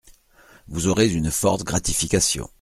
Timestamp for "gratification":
1.63-2.49